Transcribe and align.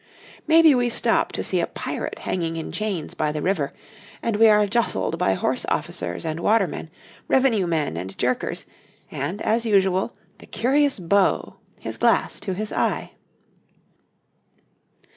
Maybe 0.47 0.73
we 0.73 0.89
stop 0.89 1.31
to 1.33 1.43
see 1.43 1.59
a 1.59 1.67
pirate 1.67 2.17
hanging 2.25 2.55
in 2.55 2.71
chains 2.71 3.13
by 3.13 3.31
the 3.31 3.43
river, 3.43 3.71
and 4.23 4.35
we 4.37 4.47
are 4.47 4.65
jostled 4.65 5.19
by 5.19 5.35
horse 5.35 5.63
officers 5.69 6.25
and 6.25 6.39
watermen, 6.39 6.89
revenue 7.27 7.67
men 7.67 7.95
and 7.95 8.17
jerkers, 8.17 8.65
and, 9.11 9.43
as 9.43 9.63
usual, 9.63 10.15
the 10.39 10.47
curious 10.47 10.97
beau, 10.97 11.57
his 11.79 11.97
glass 11.97 12.39
to 12.39 12.55
his 12.55 12.71
eye. 12.73 13.11